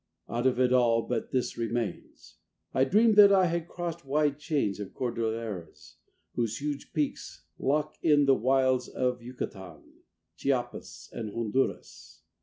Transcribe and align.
III 0.27 0.35
Out 0.35 0.47
of 0.47 0.59
it 0.59 0.73
all 0.73 1.03
but 1.03 1.29
this 1.29 1.59
remains: 1.59 2.37
I 2.73 2.85
dreamed 2.85 3.17
that 3.17 3.31
I 3.31 3.45
had 3.45 3.67
crossed 3.67 4.03
wide 4.03 4.39
chains 4.39 4.79
Of 4.79 4.95
Cordilleras, 4.95 5.97
whose 6.33 6.57
huge 6.57 6.91
peaks 6.91 7.45
Lock 7.59 7.99
in 8.01 8.25
the 8.25 8.33
wilds 8.33 8.87
of 8.87 9.21
Yucatan, 9.21 9.99
Chiapas 10.37 11.07
and 11.13 11.29
Honduras. 11.31 12.23